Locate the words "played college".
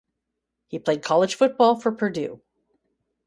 0.79-1.35